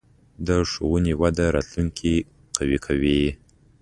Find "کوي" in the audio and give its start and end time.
2.85-3.21